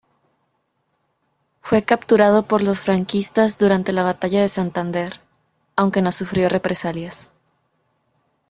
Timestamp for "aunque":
5.75-6.01